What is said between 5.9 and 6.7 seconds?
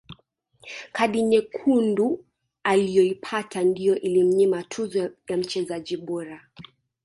bora